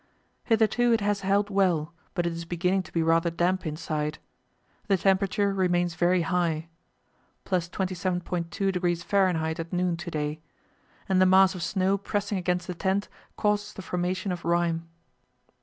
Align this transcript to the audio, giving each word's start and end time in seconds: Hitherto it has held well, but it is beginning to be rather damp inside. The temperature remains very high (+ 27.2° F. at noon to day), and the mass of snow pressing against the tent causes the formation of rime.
Hitherto 0.45 0.93
it 0.93 1.01
has 1.01 1.21
held 1.21 1.51
well, 1.51 1.93
but 2.15 2.25
it 2.25 2.33
is 2.33 2.43
beginning 2.45 2.81
to 2.81 2.91
be 2.91 3.03
rather 3.03 3.29
damp 3.29 3.67
inside. 3.67 4.17
The 4.87 4.97
temperature 4.97 5.53
remains 5.53 5.93
very 5.93 6.23
high 6.23 6.69
(+ 7.45 7.45
27.2° 7.45 8.99
F. 9.53 9.59
at 9.59 9.71
noon 9.71 9.97
to 9.97 10.09
day), 10.09 10.41
and 11.07 11.21
the 11.21 11.27
mass 11.27 11.53
of 11.53 11.61
snow 11.61 11.99
pressing 11.99 12.39
against 12.39 12.65
the 12.65 12.73
tent 12.73 13.09
causes 13.37 13.73
the 13.73 13.83
formation 13.83 14.31
of 14.31 14.43
rime. 14.43 14.87